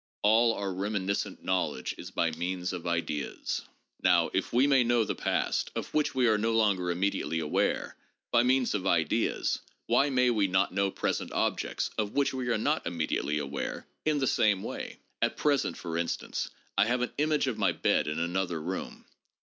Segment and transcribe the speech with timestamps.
[0.23, 3.61] All our reminiscent knowledge is by means of ideas.
[4.01, 7.95] Now if we may know the past, of which we are no longer immediately aware,
[8.31, 12.57] by means of ideas, why may we not know present objects, of which we are
[12.57, 14.97] not immediately aware, in the same way?
[15.21, 16.49] At present, for instance,
[16.79, 19.05] I have an image of my bed in another room.